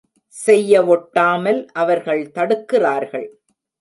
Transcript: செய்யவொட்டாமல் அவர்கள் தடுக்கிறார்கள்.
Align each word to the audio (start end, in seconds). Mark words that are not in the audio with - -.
செய்யவொட்டாமல் 0.35 1.61
அவர்கள் 1.73 2.23
தடுக்கிறார்கள். 2.31 3.27